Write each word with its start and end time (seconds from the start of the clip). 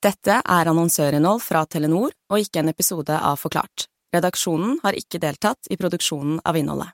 Dette 0.00 0.38
er 0.40 0.68
annonsørinnhold 0.70 1.42
fra 1.44 1.60
Telenor 1.68 2.14
og 2.32 2.40
ikke 2.40 2.62
en 2.62 2.70
episode 2.72 3.12
av 3.12 3.36
Forklart. 3.36 3.84
Redaksjonen 4.16 4.78
har 4.80 4.96
ikke 4.96 5.20
deltatt 5.20 5.68
i 5.68 5.76
produksjonen 5.76 6.38
av 6.48 6.56
innholdet. 6.56 6.88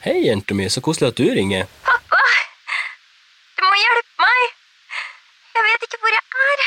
Hei, 0.00 0.14
jenta 0.24 0.56
mi, 0.56 0.70
så 0.72 0.80
koselig 0.80 1.10
at 1.10 1.20
du 1.20 1.26
ringer. 1.36 1.68
Pappa! 1.84 2.22
Du 3.60 3.66
må 3.66 3.76
hjelpe 3.76 4.24
meg! 4.24 4.56
Jeg 5.58 5.66
vet 5.68 5.86
ikke 5.90 6.00
hvor 6.00 6.16
jeg 6.16 6.48
er. 6.48 6.64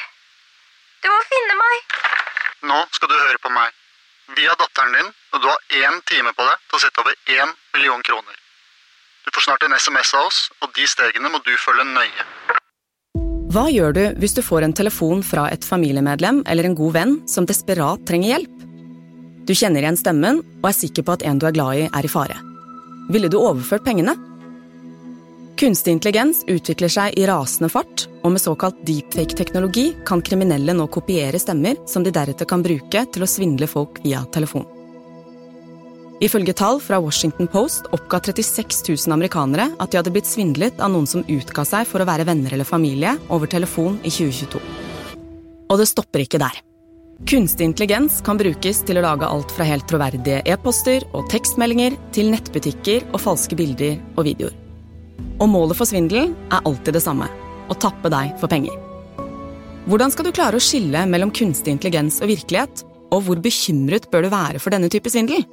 Du 1.01 1.09
må 1.09 1.19
finne 1.33 1.57
meg. 1.63 1.97
Nå 2.69 2.79
skal 2.93 3.09
du 3.09 3.17
høre 3.17 3.41
på 3.41 3.55
meg. 3.57 3.73
Vi 4.37 4.45
er 4.45 4.61
datteren 4.61 4.93
din, 4.99 5.09
og 5.33 5.41
du 5.41 5.49
har 5.49 5.81
én 5.81 5.99
time 6.05 6.37
på 6.37 6.45
deg 6.51 6.69
til 6.69 6.77
å 6.77 6.85
sette 6.85 7.01
over 7.01 7.17
én 7.33 7.57
million 7.73 8.05
kroner. 8.05 8.37
Du 9.25 9.33
får 9.33 9.49
snart 9.49 9.65
en 9.65 9.73
SMS 9.73 10.13
av 10.13 10.29
oss, 10.29 10.45
og 10.61 10.69
de 10.77 10.85
stegene 10.85 11.33
må 11.33 11.41
du 11.41 11.55
følge 11.57 11.89
nøye. 11.89 12.29
Hva 13.53 13.67
gjør 13.69 13.91
du 13.93 14.01
hvis 14.17 14.33
du 14.33 14.39
får 14.41 14.65
en 14.65 14.73
telefon 14.73 15.19
fra 15.21 15.43
et 15.53 15.65
familiemedlem 15.67 16.39
eller 16.49 16.65
en 16.65 16.77
god 16.77 16.93
venn 16.95 17.11
som 17.29 17.45
desperat 17.45 18.01
trenger 18.09 18.31
hjelp? 18.31 18.55
Du 19.45 19.53
kjenner 19.53 19.83
igjen 19.83 19.99
stemmen 19.99 20.39
og 20.41 20.65
er 20.71 20.73
sikker 20.73 21.05
på 21.05 21.13
at 21.13 21.25
en 21.29 21.37
du 21.37 21.45
er 21.45 21.53
glad 21.53 21.83
i, 21.83 21.83
er 21.85 22.07
i 22.07 22.09
fare. 22.09 22.39
Ville 23.13 23.29
du 23.29 23.37
overført 23.37 23.85
pengene? 23.85 24.15
Kunstig 25.59 25.93
intelligens 25.93 26.41
utvikler 26.49 26.89
seg 26.89 27.19
i 27.19 27.27
rasende 27.29 27.69
fart, 27.69 28.07
og 28.25 28.33
med 28.33 28.41
såkalt 28.41 28.79
deepfake-teknologi 28.87 29.91
kan 30.07 30.23
kriminelle 30.25 30.73
nå 30.73 30.89
kopiere 30.89 31.37
stemmer 31.37 31.77
som 31.85 32.01
de 32.01 32.15
deretter 32.15 32.49
kan 32.49 32.65
bruke 32.65 33.05
til 33.13 33.21
å 33.21 33.29
svindle 33.29 33.69
folk 33.69 34.01
via 34.01 34.25
telefon. 34.33 34.65
Ifølge 36.21 36.53
tall 36.53 36.77
fra 36.81 36.99
Washington 37.01 37.47
Post 37.49 37.87
oppga 37.95 38.19
36 38.19 38.83
000 39.07 39.13
amerikanere 39.15 39.71
at 39.81 39.91
de 39.91 39.97
hadde 39.97 40.11
blitt 40.13 40.29
svindlet 40.29 40.77
av 40.83 40.91
noen 40.93 41.07
som 41.09 41.25
utga 41.25 41.65
seg 41.65 41.87
for 41.89 42.03
å 42.03 42.07
være 42.07 42.27
venner 42.27 42.53
eller 42.53 42.67
familie 42.67 43.15
over 43.33 43.49
telefon 43.49 43.97
i 44.03 44.11
2022. 44.13 44.61
Og 45.73 45.81
det 45.81 45.89
stopper 45.89 46.21
ikke 46.23 46.41
der. 46.43 46.59
Kunstig 47.29 47.65
intelligens 47.65 48.19
kan 48.25 48.37
brukes 48.37 48.81
til 48.85 48.99
å 48.99 49.05
lage 49.05 49.25
alt 49.25 49.51
fra 49.55 49.65
helt 49.65 49.87
troverdige 49.89 50.41
e-poster 50.49 51.05
og 51.15 51.29
tekstmeldinger 51.31 51.95
til 52.13 52.29
nettbutikker 52.33 53.07
og 53.13 53.21
falske 53.23 53.57
bilder 53.57 53.97
og 54.13 54.27
videoer. 54.27 54.53
Og 55.41 55.49
målet 55.49 55.79
for 55.79 55.89
svindelen 55.89 56.35
er 56.51 56.61
alltid 56.61 56.97
det 56.97 57.03
samme 57.05 57.29
å 57.71 57.77
tappe 57.79 58.11
deg 58.11 58.35
for 58.41 58.51
penger. 58.51 58.75
Hvordan 59.89 60.13
skal 60.13 60.27
du 60.27 60.35
klare 60.35 60.59
å 60.59 60.63
skille 60.63 61.07
mellom 61.09 61.33
kunstig 61.35 61.73
intelligens 61.73 62.21
og 62.21 62.29
virkelighet, 62.31 62.85
og 63.13 63.25
hvor 63.25 63.41
bekymret 63.43 64.07
bør 64.11 64.25
du 64.25 64.31
være 64.33 64.61
for 64.61 64.73
denne 64.73 64.91
type 64.91 65.11
svindel? 65.11 65.43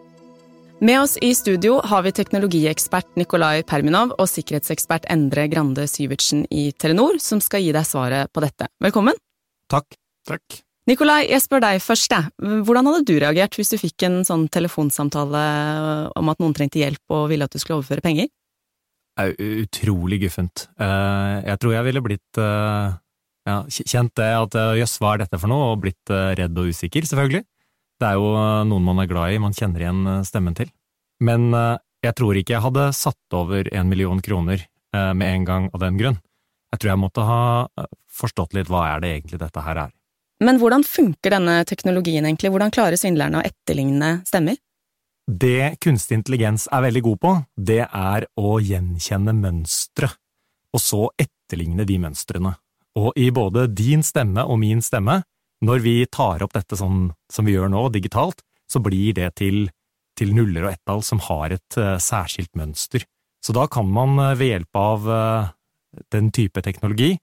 Med 0.81 0.97
oss 0.97 1.19
i 1.21 1.35
studio 1.37 1.75
har 1.85 2.07
vi 2.07 2.11
teknologiekspert 2.17 3.19
Nikolai 3.21 3.61
Perminov 3.69 4.15
og 4.15 4.29
sikkerhetsekspert 4.31 5.05
Endre 5.13 5.43
Grande 5.53 5.85
Syvertsen 5.85 6.47
i 6.49 6.71
Telenor, 6.73 7.19
som 7.21 7.43
skal 7.45 7.61
gi 7.61 7.75
deg 7.77 7.85
svaret 7.85 8.33
på 8.33 8.41
dette. 8.41 8.65
Velkommen. 8.81 9.19
Takk. 9.69 9.93
Takk. 10.25 10.57
Nikolai, 10.89 11.27
jeg 11.29 11.45
spør 11.45 11.61
deg 11.67 11.83
først. 11.85 12.17
Hvordan 12.41 12.89
hadde 12.89 13.05
du 13.11 13.21
reagert 13.21 13.61
hvis 13.61 13.75
du 13.75 13.77
fikk 13.77 14.07
en 14.09 14.23
sånn 14.25 14.49
telefonsamtale 14.49 15.45
om 16.17 16.33
at 16.33 16.41
noen 16.41 16.57
trengte 16.57 16.81
hjelp 16.81 17.13
og 17.13 17.29
ville 17.35 17.45
at 17.45 17.53
du 17.53 17.61
skulle 17.61 17.83
overføre 17.83 18.07
penger? 18.09 18.33
Er 19.21 19.37
utrolig 19.37 20.23
guffent. 20.25 20.65
Eh, 20.81 21.37
jeg 21.45 21.61
tror 21.61 21.77
jeg 21.77 21.91
ville 21.91 22.07
blitt 22.09 22.41
eh, 22.41 22.99
ja, 23.53 23.61
kjent 23.69 24.17
det 24.17 24.33
at 24.33 24.57
eh, 24.57 24.79
jøss, 24.81 24.97
hva 24.97 25.13
er 25.13 25.27
dette 25.27 25.45
for 25.45 25.53
noe, 25.53 25.75
og 25.75 25.85
blitt 25.85 26.09
redd 26.41 26.57
og 26.57 26.73
usikker, 26.73 27.05
selvfølgelig. 27.05 27.45
Det 28.01 28.09
er 28.09 28.17
jo 28.17 28.33
noen 28.65 28.87
man 28.87 29.03
er 29.03 29.09
glad 29.11 29.35
i, 29.35 29.41
man 29.43 29.57
kjenner 29.57 29.85
igjen 29.85 30.03
eh, 30.09 30.25
stemmen 30.25 30.57
til. 30.57 30.71
Men 31.21 31.51
eh, 31.53 31.77
jeg 32.07 32.17
tror 32.17 32.39
ikke 32.41 32.57
jeg 32.57 32.65
hadde 32.65 32.87
satt 32.97 33.37
over 33.37 33.69
en 33.77 33.91
million 33.93 34.23
kroner 34.25 34.63
eh, 34.65 35.13
med 35.13 35.35
en 35.35 35.47
gang 35.49 35.69
av 35.75 35.83
den 35.85 36.01
grunn. 36.01 36.17
Jeg 36.73 36.81
tror 36.81 36.93
jeg 36.93 37.03
måtte 37.03 37.27
ha 37.27 37.43
forstått 38.21 38.55
litt 38.57 38.71
hva 38.71 38.87
er 38.95 39.03
det 39.03 39.11
egentlig 39.17 39.41
dette 39.43 39.65
her 39.67 39.85
er. 39.85 39.93
Men 40.41 40.57
hvordan 40.57 40.85
funker 40.87 41.35
denne 41.35 41.59
teknologien 41.69 42.25
egentlig, 42.25 42.53
hvordan 42.55 42.73
klarer 42.73 42.97
svindlerne 42.97 43.41
å 43.41 43.45
etterligne 43.45 44.13
stemmer? 44.25 44.57
Det 45.31 45.77
kunstig 45.85 46.17
intelligens 46.17 46.65
er 46.73 46.87
veldig 46.87 47.03
god 47.05 47.19
på, 47.21 47.33
det 47.59 47.83
er 47.85 48.27
å 48.41 48.55
gjenkjenne 48.65 49.35
mønstre, 49.37 50.09
og 50.73 50.83
så 50.83 51.03
etterligne 51.21 51.85
de 51.87 51.99
mønstrene. 52.03 52.55
Og 52.99 53.13
i 53.21 53.29
både 53.35 53.67
din 53.69 54.03
stemme 54.07 54.47
og 54.47 54.59
min 54.63 54.81
stemme 54.83 55.21
når 55.65 55.83
vi 55.85 55.95
tar 56.09 56.43
opp 56.45 56.55
dette 56.57 56.79
sånn 56.79 57.11
som 57.33 57.47
vi 57.47 57.55
gjør 57.57 57.71
nå, 57.73 57.89
digitalt, 57.93 58.43
så 58.71 58.81
blir 58.83 59.15
det 59.17 59.33
til, 59.41 59.69
til 60.19 60.35
nuller 60.37 60.67
og 60.67 60.75
ett-tall 60.75 61.03
som 61.07 61.23
har 61.27 61.57
et 61.57 61.79
uh, 61.81 61.97
særskilt 62.01 62.53
mønster. 62.59 63.05
Så 63.45 63.55
da 63.57 63.67
kan 63.73 63.89
man 63.91 64.17
uh, 64.21 64.37
ved 64.39 64.55
hjelp 64.55 64.81
av 64.81 65.09
uh, 65.11 65.51
den 66.15 66.31
type 66.35 66.63
teknologi 66.65 67.17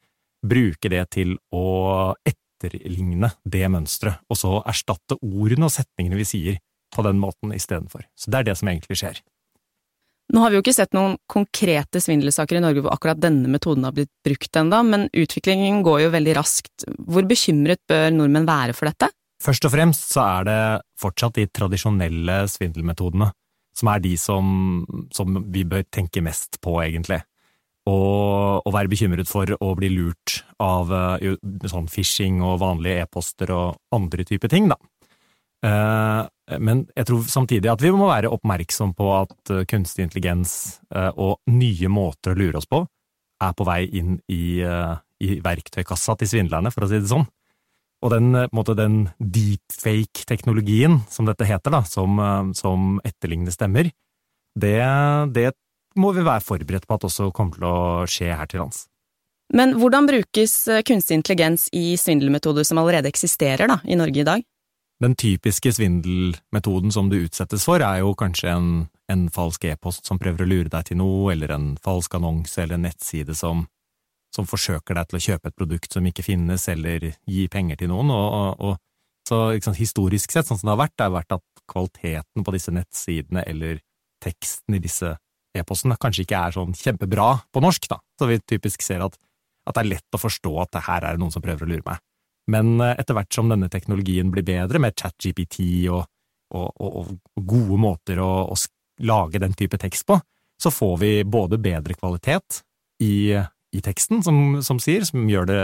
bruke 0.45 0.91
det 0.91 1.05
til 1.15 1.37
å 1.55 2.13
etterligne 2.27 3.31
det 3.45 3.65
mønsteret, 3.73 4.21
og 4.29 4.37
så 4.37 4.57
erstatte 4.69 5.17
ordene 5.21 5.69
og 5.69 5.73
setningene 5.73 6.19
vi 6.19 6.27
sier 6.27 6.59
på 6.93 7.03
den 7.05 7.19
måten 7.21 7.53
istedenfor. 7.55 8.05
Så 8.17 8.31
det 8.31 8.41
er 8.41 8.51
det 8.51 8.57
som 8.59 8.69
egentlig 8.69 8.99
skjer. 9.01 9.21
Nå 10.33 10.41
har 10.43 10.51
vi 10.51 10.57
jo 10.57 10.63
ikke 10.63 10.75
sett 10.75 10.95
noen 10.95 11.15
konkrete 11.31 12.01
svindelsaker 12.03 12.59
i 12.59 12.63
Norge 12.63 12.83
hvor 12.83 12.91
akkurat 12.91 13.19
denne 13.21 13.47
metoden 13.51 13.85
har 13.87 13.95
blitt 13.95 14.11
brukt 14.27 14.59
ennå, 14.59 14.81
men 14.83 15.07
utviklingen 15.15 15.79
går 15.85 16.01
jo 16.03 16.13
veldig 16.17 16.35
raskt. 16.35 16.87
Hvor 17.07 17.23
bekymret 17.29 17.79
bør 17.87 18.09
nordmenn 18.11 18.49
være 18.49 18.75
for 18.75 18.91
dette? 18.91 19.07
Først 19.43 19.67
og 19.69 19.71
fremst 19.71 20.11
så 20.11 20.25
er 20.25 20.47
det 20.49 20.61
fortsatt 20.99 21.37
de 21.37 21.47
tradisjonelle 21.53 22.41
svindelmetodene 22.51 23.29
som 23.77 23.91
er 23.91 24.01
de 24.01 24.13
som, 24.19 24.47
som 25.13 25.41
vi 25.53 25.63
bør 25.69 25.85
tenke 25.93 26.23
mest 26.25 26.57
på, 26.63 26.79
egentlig. 26.81 27.21
Og, 27.87 28.63
og, 28.65 28.71
være 28.73 28.91
bekymret 28.91 29.29
for 29.29 29.53
å 29.63 29.69
bli 29.79 29.91
lurt 29.93 30.41
av 30.59 30.89
uh, 30.91 31.35
sånn 31.69 31.87
phishing 31.91 32.41
og 32.43 32.59
vanlige 32.63 33.05
e-poster 33.05 33.53
og 33.55 33.77
andre 33.95 34.25
typer 34.27 34.51
ting, 34.51 34.67
da. 34.73 34.79
Uh, 35.63 36.25
men 36.59 36.85
jeg 36.95 37.09
tror 37.09 37.25
samtidig 37.27 37.71
at 37.71 37.81
vi 37.83 37.91
må 37.91 38.07
være 38.07 38.31
oppmerksom 38.31 38.93
på 38.97 39.07
at 39.17 39.51
uh, 39.51 39.63
kunstig 39.67 40.05
intelligens 40.07 40.79
uh, 40.95 41.11
og 41.11 41.41
nye 41.51 41.91
måter 41.91 42.31
å 42.33 42.39
lure 42.39 42.61
oss 42.61 42.69
på 42.69 42.85
er 43.43 43.53
på 43.53 43.65
vei 43.67 43.83
inn 43.99 44.15
i, 44.33 44.63
i 44.65 45.27
verktøykassa 45.45 46.15
til 46.17 46.29
svindlerne, 46.31 46.71
for 46.73 46.87
å 46.87 46.87
si 46.89 46.97
det 46.97 47.11
sånn. 47.11 47.27
Og 48.01 48.09
den, 48.09 48.31
den 48.33 48.95
deepfake-teknologien, 49.21 50.95
som 51.13 51.29
dette 51.29 51.45
heter, 51.45 51.75
da, 51.75 51.83
som, 51.85 52.17
som 52.57 52.95
etterligner 53.05 53.53
stemmer, 53.53 53.91
det, 54.57 54.81
det 55.37 55.51
må 56.01 56.15
vi 56.17 56.25
være 56.25 56.47
forberedt 56.47 56.89
på 56.89 56.97
at 56.97 57.05
også 57.11 57.29
kommer 57.29 57.59
til 57.59 57.69
å 57.69 57.77
skje 58.09 58.33
her 58.33 58.49
til 58.49 58.63
lands. 58.63 58.87
Men 59.53 59.77
hvordan 59.77 60.09
brukes 60.09 60.57
kunstig 60.89 61.21
intelligens 61.21 61.69
i 61.77 61.91
svindelmetoder 61.93 62.65
som 62.65 62.81
allerede 62.81 63.13
eksisterer 63.13 63.69
da, 63.69 63.77
i 63.85 64.01
Norge 64.01 64.25
i 64.25 64.29
dag? 64.33 64.41
Den 65.03 65.13
typiske 65.13 65.69
svindelmetoden 65.77 66.91
som 66.93 67.09
du 67.11 67.19
utsettes 67.19 67.67
for, 67.67 67.83
er 67.85 68.01
jo 68.01 68.15
kanskje 68.17 68.49
en, 68.49 68.69
en 69.11 69.27
falsk 69.29 69.67
e-post 69.69 70.09
som 70.09 70.17
prøver 70.17 70.41
å 70.41 70.49
lure 70.49 70.71
deg 70.73 70.87
til 70.89 70.97
noe, 70.97 71.35
eller 71.35 71.53
en 71.53 71.67
falsk 71.85 72.17
annonse 72.17 72.63
eller 72.63 72.79
en 72.79 72.87
nettside 72.87 73.35
som, 73.37 73.67
som 74.33 74.49
forsøker 74.49 74.97
deg 74.97 75.11
til 75.11 75.19
å 75.19 75.23
kjøpe 75.27 75.51
et 75.51 75.57
produkt 75.59 75.93
som 75.93 76.07
ikke 76.09 76.25
finnes, 76.25 76.65
eller 76.73 77.11
gi 77.29 77.45
penger 77.53 77.83
til 77.83 77.93
noen. 77.93 78.09
Og, 78.09 78.57
og, 78.57 78.81
så 79.27 79.43
sant, 79.61 79.77
Historisk 79.77 80.33
sett, 80.33 80.49
sånn 80.49 80.57
som 80.57 80.71
det 80.71 80.73
har 80.73 80.83
vært, 80.87 80.97
det 80.97 81.05
har 81.05 81.15
vært 81.19 81.37
at 81.37 81.63
kvaliteten 81.67 82.47
på 82.47 82.55
disse 82.55 82.73
nettsidene 82.73 83.43
eller 83.45 83.81
teksten 84.23 84.79
i 84.79 84.81
disse 84.81 85.13
e-postene 85.57 85.97
kanskje 86.01 86.25
ikke 86.25 86.41
er 86.41 86.55
sånn 86.55 86.73
kjempebra 86.77 87.29
på 87.53 87.61
norsk, 87.61 87.89
da. 87.91 87.99
Så 88.17 88.29
vi 88.31 88.39
typisk 88.41 88.81
ser 88.85 89.05
at, 89.05 89.17
at 89.67 89.77
det 89.77 89.83
er 89.83 89.93
lett 89.93 90.17
å 90.17 90.21
forstå 90.21 90.57
at 90.63 90.73
det 90.73 90.85
her 90.87 91.05
er 91.05 91.21
noen 91.21 91.33
som 91.33 91.43
prøver 91.43 91.67
å 91.67 91.69
lure 91.75 91.85
meg. 91.85 92.01
Men 92.51 92.79
eh, 92.81 92.95
etter 92.99 93.17
hvert 93.17 93.33
som 93.33 93.51
denne 93.51 93.69
teknologien 93.71 94.31
blir 94.31 94.45
bedre, 94.47 94.81
med 94.83 94.95
ChatGPT 94.97 95.59
og, 95.91 96.05
og, 96.55 96.67
og, 96.79 96.97
og, 97.01 97.45
gode 97.47 97.79
måter 97.81 98.21
å, 98.23 98.31
å, 98.51 98.57
lage 99.03 99.37
den 99.43 99.53
type 99.53 99.77
tekst 99.77 100.07
på, 100.09 100.17
så 100.57 100.71
får 100.73 100.95
vi 101.03 101.11
både 101.21 101.59
bedre 101.61 101.93
kvalitet 101.93 102.63
i, 103.03 103.29
i 103.37 103.81
teksten, 103.85 104.23
som, 104.25 104.57
som, 104.65 104.79
sier, 104.81 105.05
som 105.05 105.27
gjør 105.29 105.45
det 105.51 105.59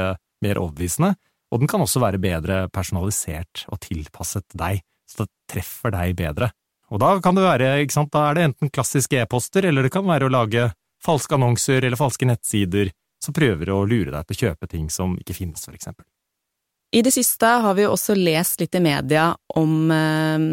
mer 0.45 0.59
overbevisende, 0.61 1.15
og 1.49 1.61
den 1.63 1.69
kan 1.71 1.81
også 1.81 2.01
være 2.03 2.21
bedre 2.21 2.67
personalisert 2.73 3.65
og 3.73 3.81
tilpasset 3.81 4.45
deg, 4.53 4.83
så 5.09 5.23
det 5.25 5.33
treffer 5.49 5.95
deg 5.95 6.13
bedre. 6.19 6.51
Og 6.93 7.01
da 7.01 7.15
kan 7.25 7.33
det 7.33 7.45
være, 7.45 7.71
ikke 7.81 7.95
sant, 7.95 8.13
da 8.13 8.27
er 8.29 8.37
det 8.37 8.47
enten 8.51 8.73
klassiske 8.73 9.23
e-poster, 9.23 9.65
eller 9.65 9.87
det 9.87 9.93
kan 9.93 10.05
være 10.05 10.29
å 10.29 10.33
lage 10.33 10.69
falske 11.03 11.39
annonser 11.39 11.81
eller 11.81 11.97
falske 11.99 12.27
nettsider 12.29 12.93
som 13.23 13.33
prøver 13.33 13.71
å 13.73 13.83
lure 13.87 14.13
deg 14.13 14.27
til 14.27 14.35
å 14.35 14.41
kjøpe 14.45 14.69
ting 14.69 14.89
som 14.93 15.17
ikke 15.17 15.35
finnes, 15.37 15.65
for 15.65 15.73
eksempel. 15.73 16.05
I 16.93 17.01
det 17.01 17.09
siste 17.09 17.47
har 17.47 17.73
vi 17.73 17.87
jo 17.87 17.93
også 17.95 18.13
lest 18.13 18.59
litt 18.61 18.75
i 18.77 18.81
media 18.83 19.31
om 19.57 19.89
eh, 19.89 20.43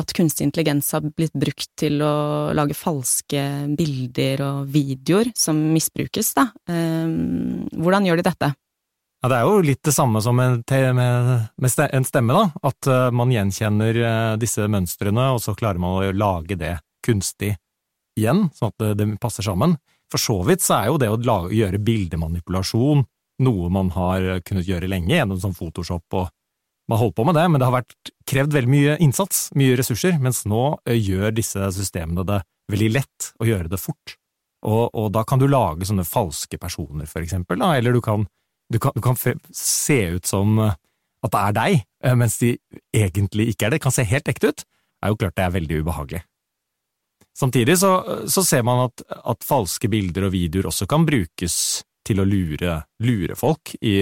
at 0.00 0.14
kunstig 0.16 0.46
intelligens 0.46 0.88
har 0.96 1.04
blitt 1.04 1.34
brukt 1.36 1.68
til 1.76 2.00
å 2.00 2.14
lage 2.56 2.76
falske 2.78 3.42
bilder 3.76 4.40
og 4.46 4.70
videoer 4.72 5.28
som 5.36 5.60
misbrukes, 5.74 6.32
da. 6.38 6.46
Eh, 6.72 7.04
hvordan 7.76 8.08
gjør 8.08 8.22
de 8.22 8.26
dette? 8.30 8.50
Ja, 9.20 9.28
det 9.28 9.36
er 9.36 9.44
jo 9.44 9.60
litt 9.64 9.84
det 9.84 9.92
samme 9.96 10.24
som 10.24 10.40
med, 10.40 10.64
en 10.72 12.08
stemme, 12.08 12.32
da. 12.32 12.44
At 12.68 12.88
uh, 12.92 13.08
man 13.08 13.32
gjenkjenner 13.32 14.36
disse 14.36 14.66
mønstrene, 14.68 15.30
og 15.32 15.40
så 15.40 15.54
klarer 15.56 15.80
man 15.80 15.96
å 15.96 16.10
lage 16.12 16.58
det 16.60 16.74
kunstig 17.04 17.54
igjen, 18.20 18.50
sånn 18.52 18.74
at 18.74 18.84
det, 19.00 19.06
passer 19.22 19.46
sammen. 19.46 19.78
For 20.12 20.20
så 20.20 20.36
vidt 20.44 20.60
så 20.60 20.76
er 20.76 20.90
jo 20.90 21.00
det 21.00 21.08
å 21.08 21.38
gjøre 21.48 21.80
bildemanipulasjon 21.80 23.06
noe 23.42 23.70
man 23.72 23.90
har 23.96 24.42
kunnet 24.46 24.68
gjøre 24.68 24.90
lenge 24.90 25.16
gjennom 25.16 25.40
sånn 25.42 25.56
Photoshop 25.56 26.18
og 26.18 26.28
man 26.88 26.98
har 26.98 27.06
holdt 27.06 27.16
på 27.16 27.24
med 27.24 27.36
det, 27.38 27.44
men 27.48 27.60
det 27.60 27.66
har 27.66 27.78
vært 27.78 28.10
krevd 28.28 28.52
veldig 28.52 28.70
mye 28.70 28.96
innsats, 29.00 29.46
mye 29.56 29.76
ressurser, 29.78 30.18
mens 30.20 30.42
nå 30.48 30.64
gjør 30.84 31.32
disse 31.32 31.70
systemene 31.72 32.26
det 32.28 32.42
veldig 32.72 32.90
lett 32.92 33.30
å 33.40 33.48
gjøre 33.48 33.72
det 33.72 33.80
fort. 33.80 34.16
Og, 34.64 34.90
og 34.92 35.08
da 35.16 35.24
kan 35.28 35.40
du 35.40 35.46
lage 35.48 35.88
sånne 35.88 36.04
falske 36.08 36.60
personer, 36.60 37.08
for 37.08 37.24
eksempel, 37.24 37.60
da, 37.60 37.72
eller 37.78 37.96
du 37.96 38.02
kan, 38.04 38.26
du 38.72 38.78
kan, 38.80 38.92
du 38.96 39.00
kan 39.04 39.16
se 39.16 39.98
ut 40.16 40.28
som 40.28 40.60
at 40.64 41.32
det 41.32 41.40
er 41.40 41.56
deg, 41.56 41.82
mens 42.20 42.36
de 42.42 42.52
egentlig 42.92 43.50
ikke 43.54 43.68
er 43.68 43.74
det, 43.74 43.80
kan 43.84 43.94
se 43.94 44.04
helt 44.04 44.28
ekte 44.28 44.52
ut, 44.52 44.64
Det 44.64 45.08
er 45.08 45.12
jo 45.12 45.18
klart 45.20 45.36
det 45.36 45.44
er 45.44 45.52
veldig 45.52 45.78
ubehagelig. 45.84 46.22
Samtidig 47.36 47.74
så, 47.80 47.90
så 48.30 48.44
ser 48.46 48.62
man 48.64 48.86
at, 48.86 49.02
at, 49.10 49.44
falske 49.44 49.88
bilder 49.90 50.28
og 50.28 50.32
videoer 50.32 50.70
også 50.70 50.86
kan 50.88 51.04
brukes 51.04 51.56
til 52.04 52.20
å 52.20 52.26
lure, 52.28 52.78
lure 53.04 53.36
folk 53.38 53.74
i, 53.80 53.94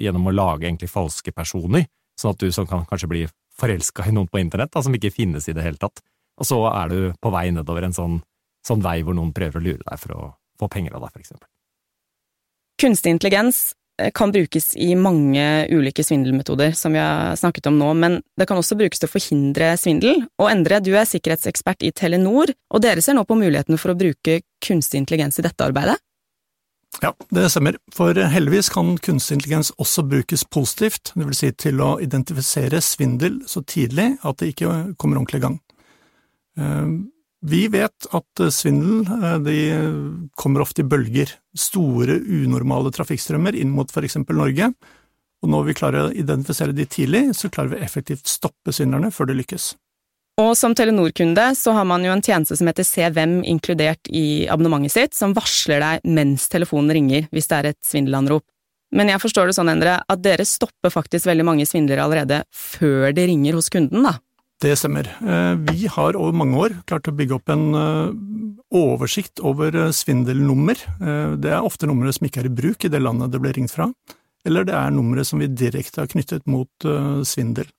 gjennom 0.00 0.30
å 0.30 0.34
lage 0.34 0.66
egentlig 0.66 0.90
falske 0.92 1.34
personer, 1.36 1.86
sånn 2.18 2.34
at 2.34 2.42
du 2.42 2.52
som 2.54 2.68
kan 2.68 2.86
kanskje 2.88 3.10
bli 3.10 3.26
forelska 3.60 4.06
i 4.08 4.14
noen 4.16 4.30
på 4.30 4.40
internett 4.40 4.72
da, 4.72 4.82
som 4.84 4.94
ikke 4.96 5.12
finnes 5.14 5.48
i 5.48 5.56
det 5.56 5.64
hele 5.64 5.80
tatt, 5.80 6.02
og 6.40 6.48
så 6.48 6.60
er 6.72 6.92
du 6.92 7.00
på 7.20 7.32
vei 7.34 7.50
nedover 7.52 7.86
en 7.86 7.96
sånn, 7.96 8.20
sånn 8.66 8.84
vei 8.84 9.00
hvor 9.04 9.16
noen 9.16 9.34
prøver 9.36 9.60
å 9.60 9.64
lure 9.64 9.84
deg 9.84 10.00
for 10.00 10.16
å 10.16 10.30
få 10.60 10.70
penger 10.72 10.96
av 10.96 11.04
deg, 11.04 11.12
for 11.12 11.24
eksempel. 11.24 11.48
Kunstig 12.80 13.12
intelligens 13.12 13.60
eh, 14.00 14.08
kan 14.16 14.32
brukes 14.32 14.72
i 14.80 14.94
mange 14.96 15.44
ulike 15.68 16.04
svindelmetoder, 16.04 16.72
som 16.76 16.96
vi 16.96 17.02
har 17.02 17.36
snakket 17.36 17.68
om 17.68 17.76
nå, 17.80 17.90
men 18.00 18.20
det 18.40 18.48
kan 18.48 18.60
også 18.60 18.78
brukes 18.80 19.02
til 19.02 19.10
å 19.10 19.12
forhindre 19.12 19.74
svindel. 19.80 20.24
Og 20.40 20.48
Endre, 20.52 20.80
du 20.84 20.94
er 20.96 21.08
sikkerhetsekspert 21.08 21.84
i 21.84 21.92
Telenor, 21.92 22.54
og 22.72 22.84
dere 22.84 23.04
ser 23.04 23.18
nå 23.18 23.26
på 23.28 23.36
mulighetene 23.40 23.80
for 23.80 23.92
å 23.92 23.98
bruke 24.00 24.40
kunstig 24.64 25.02
intelligens 25.02 25.40
i 25.40 25.44
dette 25.44 25.68
arbeidet? 25.68 26.00
Ja, 26.98 27.12
det 27.30 27.46
stemmer. 27.52 27.78
For 27.94 28.18
heldigvis 28.34 28.68
kan 28.74 28.96
kunstig 28.98 29.38
intelligens 29.38 29.70
også 29.78 30.02
brukes 30.10 30.42
positivt, 30.44 31.12
det 31.14 31.28
vil 31.28 31.38
si 31.38 31.52
til 31.54 31.80
å 31.84 31.94
identifisere 32.02 32.82
svindel 32.82 33.38
så 33.48 33.62
tidlig 33.62 34.16
at 34.26 34.42
det 34.42 34.52
ikke 34.52 34.74
kommer 35.00 35.20
ordentlig 35.20 35.40
i 35.40 35.44
gang. 35.46 35.58
Eh, 36.58 36.88
vi 37.40 37.60
vet 37.72 38.08
at 38.12 38.42
svindel 38.52 39.06
eh, 39.06 39.86
kommer 40.36 40.66
ofte 40.66 40.82
i 40.82 40.88
bølger, 40.90 41.30
store 41.56 42.18
unormale 42.20 42.92
trafikkstrømmer 42.92 43.56
inn 43.56 43.70
mot 43.72 43.90
for 43.94 44.04
eksempel 44.04 44.36
Norge, 44.42 44.72
og 45.40 45.48
når 45.48 45.70
vi 45.70 45.76
klarer 45.78 46.08
å 46.08 46.12
identifisere 46.12 46.74
de 46.76 46.84
tidlig, 46.90 47.30
så 47.38 47.48
klarer 47.48 47.76
vi 47.76 47.84
effektivt 47.86 48.28
stoppe 48.28 48.74
svindlerne 48.76 49.08
før 49.14 49.30
det 49.30 49.38
lykkes. 49.38 49.70
Og 50.40 50.54
som 50.56 50.72
Telenor-kunde 50.76 51.50
så 51.58 51.74
har 51.76 51.84
man 51.88 52.04
jo 52.06 52.12
en 52.14 52.22
tjeneste 52.24 52.56
som 52.56 52.70
heter 52.70 52.86
Se 52.86 53.08
hvem 53.12 53.40
inkludert 53.48 54.08
i 54.08 54.46
abonnementet 54.48 54.94
sitt, 54.94 55.16
som 55.18 55.34
varsler 55.36 55.82
deg 55.82 56.06
mens 56.16 56.46
telefonen 56.52 56.94
ringer 56.96 57.28
hvis 57.34 57.50
det 57.50 57.58
er 57.58 57.70
et 57.72 57.80
svindelanrop. 57.84 58.46
Men 58.96 59.12
jeg 59.12 59.22
forstår 59.22 59.50
det 59.50 59.54
sånn, 59.58 59.70
Endre, 59.70 60.00
at 60.02 60.22
dere 60.22 60.46
stopper 60.48 60.90
faktisk 60.90 61.28
veldig 61.28 61.46
mange 61.46 61.66
svindlere 61.68 62.02
allerede 62.02 62.42
før 62.50 63.12
de 63.14 63.26
ringer 63.30 63.58
hos 63.58 63.70
kunden, 63.70 64.06
da? 64.06 64.16
Det 64.60 64.74
stemmer. 64.76 65.06
Eh, 65.24 65.54
vi 65.72 65.88
har 65.88 66.16
over 66.18 66.36
mange 66.36 66.58
år 66.60 66.74
klart 66.88 67.08
å 67.08 67.14
bygge 67.16 67.36
opp 67.38 67.52
en 67.52 67.62
eh, 67.78 68.10
oversikt 68.76 69.40
over 69.40 69.76
eh, 69.86 69.92
svindelnummer. 69.96 70.82
Det 71.40 71.52
er 71.52 71.64
ofte 71.64 71.88
numre 71.88 72.12
som 72.12 72.28
ikke 72.28 72.42
er 72.42 72.50
i 72.50 72.56
bruk 72.60 72.84
i 72.84 72.92
det 72.92 73.00
landet 73.00 73.32
det 73.32 73.40
ble 73.40 73.54
ringt 73.56 73.72
fra, 73.72 73.88
eller 74.44 74.66
det 74.68 74.76
er 74.76 74.92
numre 74.92 75.24
som 75.24 75.40
vi 75.40 75.48
direkte 75.48 76.02
har 76.02 76.10
knyttet 76.10 76.44
mot 76.50 76.88
svindel. 77.28 77.70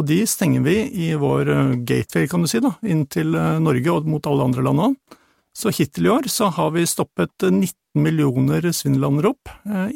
Og 0.00 0.06
de 0.08 0.22
stenger 0.28 0.64
vi 0.64 0.76
i 1.04 1.10
vår 1.20 1.50
eh, 1.52 1.74
gateway, 1.84 2.28
kan 2.30 2.44
du 2.44 2.48
si, 2.48 2.62
da, 2.64 2.72
inn 2.88 3.04
til 3.12 3.34
eh, 3.36 3.58
Norge 3.60 3.92
og 3.92 4.08
mot 4.08 4.28
alle 4.28 4.46
andre 4.48 4.64
land 4.64 4.86
òg. 4.86 5.18
Så 5.52 5.72
hittil 5.76 6.08
i 6.08 6.12
år 6.14 6.30
så 6.32 6.48
har 6.56 6.70
vi 6.72 6.86
stoppet 6.88 7.44
19 7.44 8.00
millioner 8.00 8.00
millioner 8.00 8.70
svindelanrop 8.72 9.50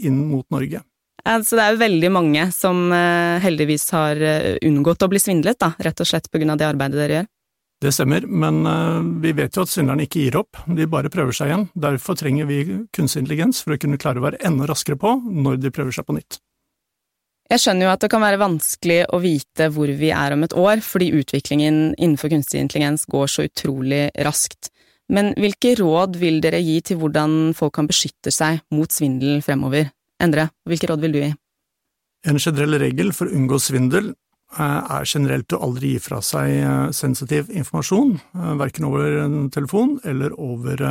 inn 0.04 0.18
mot 0.28 0.44
Norge. 0.52 0.82
Altså, 1.24 1.56
det 1.56 1.62
er 1.62 1.70
jo 1.72 1.80
veldig 1.80 2.10
mange 2.12 2.42
som 2.52 2.92
heldigvis 2.92 3.86
har 3.96 4.20
unngått 4.60 5.06
å 5.06 5.08
bli 5.08 5.22
svindlet, 5.22 5.56
da, 5.64 5.70
rett 5.80 6.02
og 6.04 6.10
slett 6.10 6.28
av 6.28 6.60
det 6.60 6.68
arbeidet 6.68 7.00
dere 7.00 7.16
gjør. 7.16 7.30
Det 7.80 7.94
stemmer, 7.96 8.28
men 8.28 8.60
vi 9.24 9.32
vet 9.32 9.56
jo 9.56 9.64
at 9.64 9.72
svindlerne 9.72 10.04
ikke 10.04 10.26
gir 10.26 10.36
opp, 10.42 10.60
de 10.68 10.84
bare 10.92 11.08
prøver 11.08 11.32
seg 11.32 11.48
igjen. 11.48 11.64
Derfor 11.72 12.20
trenger 12.20 12.52
vi 12.52 12.60
kunstig 12.92 13.24
intelligens 13.24 13.64
for 13.64 13.72
å 13.72 13.80
kunne 13.80 13.96
klare 13.96 14.20
å 14.20 14.28
være 14.28 14.44
enda 14.44 14.68
raskere 14.68 15.00
på 15.00 15.16
når 15.24 15.64
de 15.64 15.72
prøver 15.72 15.96
seg 15.96 16.04
på 16.04 16.20
nytt. 16.20 16.42
Jeg 17.46 17.62
skjønner 17.62 17.86
jo 17.86 17.92
at 17.92 18.02
det 18.02 18.10
kan 18.10 18.24
være 18.24 18.40
vanskelig 18.42 19.02
å 19.14 19.20
vite 19.22 19.68
hvor 19.70 19.90
vi 20.00 20.10
er 20.10 20.34
om 20.34 20.42
et 20.42 20.54
år, 20.58 20.80
fordi 20.82 21.12
utviklingen 21.14 21.92
innenfor 21.94 22.32
kunstig 22.32 22.58
intelligens 22.58 23.06
går 23.10 23.30
så 23.30 23.46
utrolig 23.46 24.08
raskt. 24.26 24.72
Men 25.14 25.30
hvilke 25.38 25.76
råd 25.78 26.18
vil 26.18 26.40
dere 26.42 26.58
gi 26.58 26.80
til 26.82 26.98
hvordan 26.98 27.54
folk 27.54 27.76
kan 27.78 27.86
beskytte 27.86 28.32
seg 28.34 28.64
mot 28.74 28.90
svindel 28.90 29.38
fremover? 29.46 29.92
Endre, 30.22 30.48
hvilke 30.66 30.90
råd 30.90 31.04
vil 31.04 31.14
du 31.14 31.20
gi? 31.22 31.32
En 32.26 32.40
generell 32.42 32.80
regel 32.82 33.12
for 33.14 33.28
å 33.28 33.36
unngå 33.38 33.60
svindel 33.62 34.08
eh, 34.10 34.80
er 34.96 35.06
generelt 35.06 35.54
å 35.54 35.60
aldri 35.68 35.92
gi 35.94 36.02
fra 36.02 36.18
seg 36.24 36.50
eh, 36.56 36.88
sensitiv 36.96 37.52
informasjon, 37.54 38.16
eh, 38.34 38.54
verken 38.58 38.88
over 38.88 39.20
telefon 39.54 40.00
eller 40.02 40.34
over, 40.34 40.82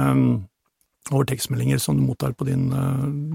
over 1.11 1.27
tekstmeldinger 1.27 1.83
som 1.83 1.99
du 1.99 2.05
mottar 2.05 2.31
på 2.37 2.47
din, 2.47 2.69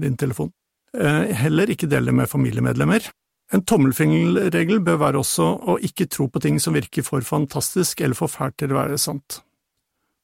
din 0.01 0.17
telefon. 0.17 0.49
Eh, 0.97 1.31
heller 1.39 1.71
ikke 1.71 1.89
dele 1.91 2.11
med 2.15 2.29
familiemedlemmer. 2.29 3.05
En 3.51 3.63
tommelfingerregel 3.67 4.79
bør 4.83 4.99
være 4.99 5.21
også 5.21 5.47
å 5.71 5.77
ikke 5.83 6.07
tro 6.11 6.27
på 6.31 6.39
ting 6.43 6.59
som 6.59 6.75
virker 6.75 7.03
for 7.03 7.23
fantastisk 7.23 8.03
eller 8.03 8.15
for 8.15 8.31
fælt 8.31 8.57
til 8.59 8.71
å 8.71 8.79
være 8.79 8.99
sant. 8.99 9.41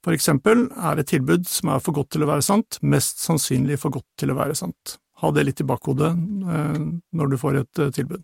For 0.06 0.16
eksempel 0.16 0.68
er 0.72 1.02
et 1.02 1.10
tilbud 1.12 1.48
som 1.50 1.74
er 1.74 1.84
for 1.84 1.96
godt 1.98 2.14
til 2.16 2.24
å 2.24 2.30
være 2.30 2.46
sant, 2.46 2.80
mest 2.84 3.20
sannsynlig 3.24 3.80
for 3.82 3.98
godt 3.98 4.08
til 4.20 4.32
å 4.32 4.38
være 4.38 4.56
sant. 4.56 4.96
Ha 5.20 5.32
det 5.34 5.48
litt 5.48 5.64
i 5.64 5.68
bakhodet 5.68 6.14
eh, 6.14 6.82
når 7.20 7.32
du 7.32 7.40
får 7.42 7.62
et 7.64 7.84
eh, 7.84 7.94
tilbud. 7.96 8.24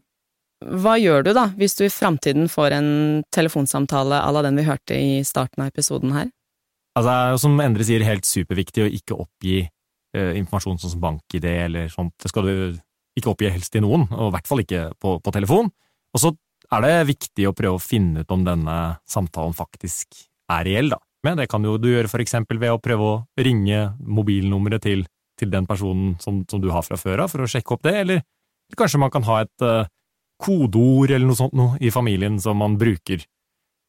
Hva 0.64 0.94
gjør 0.96 1.26
du 1.26 1.34
da, 1.36 1.50
hvis 1.60 1.76
du 1.76 1.84
i 1.84 1.92
framtiden 1.92 2.48
får 2.52 2.78
en 2.78 2.90
telefonsamtale 3.36 4.22
à 4.24 4.32
la 4.32 4.46
den 4.46 4.60
vi 4.60 4.68
hørte 4.68 4.96
i 4.96 5.20
starten 5.28 5.66
av 5.66 5.74
episoden 5.74 6.14
her? 6.16 6.30
Altså, 6.94 7.10
det 7.10 7.16
er 7.18 7.32
jo 7.34 7.42
som 7.42 7.60
Endre 7.60 7.88
sier, 7.88 8.06
helt 8.08 8.28
superviktig 8.30 8.86
å 8.86 8.92
ikke 9.00 9.18
oppgi 9.26 9.58
informasjon 10.14 10.78
sånn 10.82 10.94
som 10.94 11.02
bank-ID 11.04 11.46
eller 11.50 11.88
sånt. 11.92 12.14
Det 12.22 12.30
skal 12.30 12.46
du 12.46 12.56
ikke 13.18 13.34
oppgi 13.34 13.52
helst 13.54 13.74
til 13.74 13.86
noen, 13.86 14.08
og 14.12 14.30
i 14.30 14.34
hvert 14.36 14.50
fall 14.50 14.64
ikke 14.64 14.84
på, 15.02 15.18
på 15.24 15.34
telefon. 15.34 15.72
Og 16.14 16.22
så 16.22 16.34
er 16.74 16.86
det 16.86 16.94
viktig 17.12 17.48
å 17.50 17.56
prøve 17.56 17.78
å 17.78 17.84
finne 17.84 18.24
ut 18.24 18.34
om 18.34 18.46
denne 18.46 18.78
samtalen 19.10 19.56
faktisk 19.58 20.24
er 20.54 20.66
reell, 20.68 20.94
da. 20.94 21.02
Men 21.24 21.40
det 21.40 21.48
kan 21.52 21.64
jo 21.64 21.78
du 21.80 21.88
gjøre 21.88 22.12
for 22.12 22.24
eksempel 22.24 22.60
ved 22.60 22.74
å 22.74 22.82
prøve 22.84 23.10
å 23.10 23.20
ringe 23.40 23.94
mobilnummeret 24.04 24.84
til, 24.84 25.06
til 25.40 25.52
den 25.54 25.68
personen 25.70 26.18
som, 26.20 26.42
som, 26.50 26.60
du 26.60 26.70
har 26.74 26.84
fra 26.84 27.00
før 27.00 27.24
av, 27.24 27.32
for 27.32 27.46
å 27.46 27.50
sjekke 27.50 27.78
opp 27.78 27.86
det, 27.88 27.94
eller 28.02 28.24
kanskje 28.76 29.00
man 29.00 29.14
kan 29.14 29.24
ha 29.28 29.44
et 29.46 29.64
uh, 29.64 29.88
kodeord 30.42 31.14
eller 31.14 31.30
noe 31.30 31.38
sånt 31.38 31.56
noe 31.56 31.78
i 31.80 31.94
familien 31.94 32.40
som 32.42 32.58
man 32.60 32.76
bruker 32.82 33.24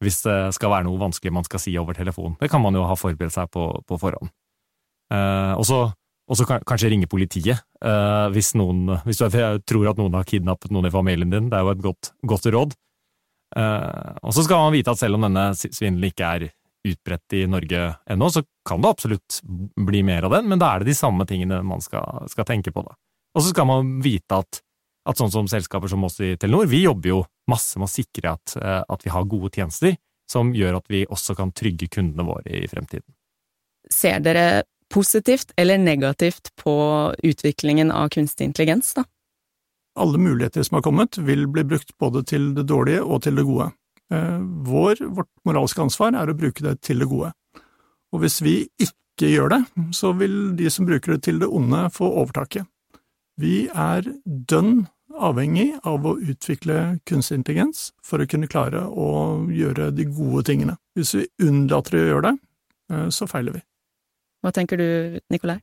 hvis 0.05 0.19
det 0.27 0.37
skal 0.53 0.71
være 0.75 0.85
noe 0.85 1.01
vanskelig 1.01 1.33
man 1.33 1.47
skal 1.47 1.63
si 1.63 1.73
over 1.81 1.97
telefon. 1.97 2.35
Det 2.37 2.51
kan 2.53 2.61
man 2.61 2.77
jo 2.77 2.83
ha 2.85 2.97
forberedt 2.99 3.33
seg 3.33 3.49
på 3.55 3.67
på 3.89 3.99
forhånd. 3.99 4.31
Uh, 5.11 5.55
og 5.57 5.65
så 5.67 5.79
og 6.25 6.39
så 6.39 6.47
kanskje 6.49 6.89
ringe 6.89 7.09
politiet 7.11 7.61
uh, 7.85 8.31
hvis, 8.33 8.55
noen, 8.57 8.95
hvis 9.05 9.21
du 9.21 9.27
tror 9.69 9.91
at 9.91 10.01
noen 10.01 10.17
har 10.17 10.27
kidnappet 10.29 10.73
noen 10.73 10.89
i 10.89 10.93
familien 10.95 11.33
din. 11.33 11.51
Det 11.53 11.59
er 11.59 11.67
jo 11.67 11.75
et 11.75 11.85
godt, 11.85 12.13
godt 12.25 12.49
råd. 12.55 12.77
Uh, 13.55 14.17
og 14.25 14.33
så 14.35 14.45
skal 14.47 14.63
man 14.63 14.75
vite 14.75 14.95
at 14.95 15.01
selv 15.01 15.19
om 15.19 15.27
denne 15.27 15.51
svindelen 15.59 16.09
ikke 16.09 16.31
er 16.31 16.47
utbredt 16.85 17.37
i 17.37 17.45
Norge 17.49 17.83
ennå, 18.11 18.29
så 18.33 18.43
kan 18.69 18.83
det 18.83 18.91
absolutt 18.93 19.41
bli 19.89 20.03
mer 20.05 20.27
av 20.27 20.35
den, 20.37 20.49
men 20.51 20.61
da 20.61 20.73
er 20.73 20.83
det 20.83 20.93
de 20.93 20.97
samme 20.99 21.25
tingene 21.29 21.63
man 21.65 21.81
skal, 21.85 22.27
skal 22.33 22.49
tenke 22.49 22.73
på. 22.75 22.85
da. 22.85 22.97
Og 23.35 23.45
så 23.45 23.53
skal 23.55 23.69
man 23.69 23.95
vite 24.05 24.41
at, 24.41 24.61
at 25.09 25.21
sånn 25.21 25.33
som 25.33 25.49
selskaper 25.51 25.93
som 25.93 26.05
oss 26.09 26.21
i 26.25 26.35
Telenor, 26.41 26.69
vi 26.69 26.85
jobber 26.85 27.13
jo 27.13 27.23
masse 27.51 27.81
med 27.81 27.89
å 27.89 27.95
sikre 27.95 28.35
at, 28.37 28.57
uh, 28.61 28.83
at 28.85 29.05
vi 29.05 29.13
har 29.13 29.29
gode 29.29 29.53
tjenester 29.55 29.97
som 30.31 30.55
gjør 30.57 30.79
at 30.81 30.89
vi 30.93 31.05
også 31.05 31.37
kan 31.37 31.53
trygge 31.57 31.91
kundene 31.93 32.25
våre 32.27 32.49
i 32.49 32.69
fremtiden. 32.69 33.09
Ser 33.93 34.23
dere 34.25 34.65
positivt 34.93 35.53
eller 35.57 35.79
negativt 35.79 36.53
på 36.57 36.75
utviklingen 37.19 37.91
av 37.91 38.09
kunstig 38.09 38.45
intelligens, 38.45 38.95
da? 38.95 39.05
Alle 39.95 40.19
muligheter 40.19 40.63
som 40.63 40.75
har 40.75 40.83
kommet, 40.83 41.19
vil 41.19 41.47
bli 41.47 41.65
brukt 41.65 41.95
både 41.99 42.25
til 42.27 42.51
det 42.57 42.67
dårlige 42.67 43.03
og 43.03 43.23
til 43.23 43.39
det 43.39 43.47
gode. 43.47 43.71
Eh, 44.13 44.39
vår, 44.67 45.05
vårt 45.07 45.31
moralske 45.47 45.83
ansvar 45.85 46.17
er 46.19 46.31
å 46.31 46.37
bruke 46.37 46.65
det 46.65 46.81
til 46.83 47.03
det 47.03 47.09
gode. 47.11 47.31
Og 48.15 48.23
hvis 48.23 48.41
vi 48.43 48.57
ikke 48.83 49.31
gjør 49.31 49.55
det, 49.55 49.61
så 49.95 50.13
vil 50.19 50.57
de 50.59 50.71
som 50.71 50.87
bruker 50.87 51.15
det 51.15 51.23
til 51.27 51.39
det 51.43 51.51
onde, 51.51 51.87
få 51.95 52.11
overtaket. 52.11 52.67
Vi 53.41 53.69
er 53.71 54.07
dønn 54.25 54.87
avhengig 55.15 55.69
av 55.87 56.07
å 56.07 56.17
utvikle 56.19 56.99
kunstig 57.07 57.41
intelligens 57.41 57.89
for 58.05 58.23
å 58.23 58.29
kunne 58.31 58.51
klare 58.51 58.83
å 58.87 59.09
gjøre 59.53 59.93
de 59.95 60.07
gode 60.11 60.45
tingene. 60.51 60.77
Hvis 60.99 61.15
vi 61.15 61.27
unnlater 61.43 61.99
å 61.99 62.09
gjøre 62.09 62.27
det, 62.29 62.35
eh, 62.91 63.09
så 63.15 63.31
feiler 63.31 63.59
vi. 63.59 63.63
Hva 64.45 64.53
tenker 64.53 64.77
du, 64.77 64.89
Nikolai? 65.33 65.63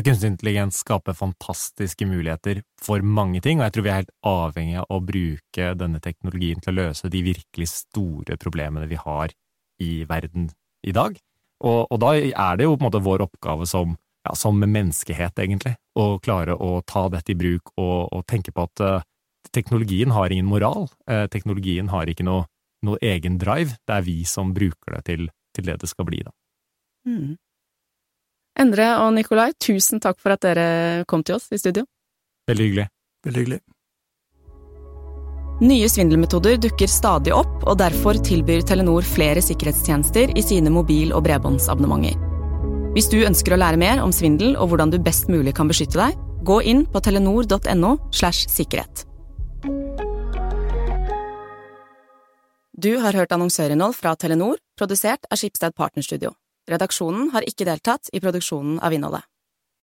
Kunstig 0.00 0.30
intelligens 0.30 0.78
skaper 0.84 1.16
fantastiske 1.18 2.06
muligheter 2.06 2.60
for 2.80 3.02
mange 3.02 3.40
ting, 3.42 3.58
og 3.58 3.66
jeg 3.66 3.74
tror 3.74 3.84
vi 3.84 3.90
er 3.90 3.98
helt 3.98 4.12
avhengig 4.24 4.76
av 4.78 4.94
å 4.94 5.00
bruke 5.02 5.72
denne 5.76 5.98
teknologien 6.00 6.62
til 6.62 6.72
å 6.72 6.76
løse 6.78 7.10
de 7.10 7.24
virkelig 7.26 7.68
store 7.72 8.38
problemene 8.40 8.86
vi 8.88 9.00
har 9.00 9.34
i 9.82 9.90
verden 10.08 10.46
i 10.86 10.94
dag. 10.94 11.18
Og, 11.66 11.90
og 11.90 12.00
da 12.00 12.14
er 12.16 12.56
det 12.56 12.68
jo 12.68 12.76
på 12.76 12.80
en 12.80 12.86
måte 12.86 13.02
vår 13.04 13.26
oppgave 13.26 13.66
som, 13.68 13.98
ja, 14.24 14.36
som 14.38 14.62
menneskehet, 14.62 15.42
egentlig. 15.42 15.74
Å 15.98 16.06
klare 16.22 16.54
å 16.54 16.80
ta 16.86 17.08
dette 17.12 17.34
i 17.34 17.38
bruk 17.42 17.74
og, 17.74 18.08
og 18.14 18.24
tenke 18.30 18.54
på 18.54 18.70
at 18.70 18.86
uh, 18.86 19.04
teknologien 19.50 20.14
har 20.16 20.30
ingen 20.30 20.48
moral. 20.48 20.88
Uh, 21.10 21.26
teknologien 21.34 21.90
har 21.92 22.08
ikke 22.08 22.24
noe, 22.30 22.46
noe, 22.86 23.02
egen 23.02 23.42
drive. 23.42 23.76
Det 23.84 23.98
er 23.98 24.06
vi 24.06 24.20
som 24.24 24.54
bruker 24.56 24.96
det 24.96 25.04
til, 25.10 25.28
til 25.56 25.68
det 25.68 25.80
det 25.82 25.90
skal 25.90 26.08
bli, 26.08 26.22
da. 26.24 26.32
Mm. 27.10 27.34
Endre 28.60 28.86
og 29.00 29.14
Nikolai, 29.16 29.50
tusen 29.56 30.02
takk 30.04 30.18
for 30.20 30.34
at 30.34 30.42
dere 30.44 31.04
kom 31.08 31.24
til 31.24 31.38
oss 31.38 31.48
i 31.54 31.58
studio. 31.60 31.86
Veldig 32.50 32.66
hyggelig. 32.66 32.88
Veldig 33.24 33.44
hyggelig. 33.44 33.60
Nye 35.60 35.88
svindelmetoder 35.92 36.56
dukker 36.60 36.88
stadig 36.88 37.34
opp, 37.36 37.66
og 37.68 37.76
derfor 37.80 38.16
tilbyr 38.24 38.64
Telenor 38.64 39.04
flere 39.04 39.42
sikkerhetstjenester 39.44 40.32
i 40.36 40.44
sine 40.44 40.72
mobil- 40.72 41.12
og 41.12 41.26
bredbåndsabonnementer. 41.26 42.16
Hvis 42.96 43.10
du 43.12 43.20
ønsker 43.22 43.54
å 43.54 43.60
lære 43.60 43.78
mer 43.80 44.00
om 44.02 44.12
svindel 44.12 44.56
og 44.56 44.72
hvordan 44.72 44.90
du 44.90 44.98
best 45.04 45.28
mulig 45.30 45.52
kan 45.56 45.68
beskytte 45.68 46.00
deg, 46.00 46.16
gå 46.48 46.58
inn 46.64 46.86
på 46.88 47.00
telenor.no 47.04 47.92
slash 48.10 48.48
sikkerhet. 48.48 49.04
Du 52.80 52.94
har 53.04 53.12
hørt 53.12 53.32
annonsørinnhold 53.36 53.92
fra 53.98 54.14
Telenor, 54.16 54.56
produsert 54.80 55.28
av 55.28 55.36
Skipsted 55.36 55.76
Partnerstudio. 55.76 56.32
Redaksjonen 56.70 57.32
har 57.34 57.46
ikke 57.48 57.66
deltatt 57.68 58.12
i 58.14 58.22
produksjonen 58.22 58.78
av 58.84 58.94
innholdet. 58.94 59.26